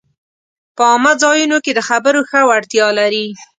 په 0.75 0.83
عامه 0.91 1.13
ځایونو 1.23 1.57
کې 1.65 1.71
د 1.75 1.79
خبرو 1.89 2.21
ښه 2.29 2.39
وړتیا 2.49 2.87
لري 2.99 3.25